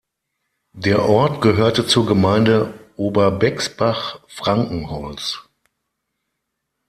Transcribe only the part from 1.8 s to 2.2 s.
zur